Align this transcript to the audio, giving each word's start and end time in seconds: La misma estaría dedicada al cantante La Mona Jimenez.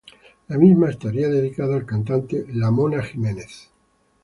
La 0.47 0.57
misma 0.57 0.89
estaría 0.89 1.27
dedicada 1.27 1.75
al 1.75 1.85
cantante 1.85 2.47
La 2.53 2.71
Mona 2.71 3.03
Jimenez. 3.03 3.69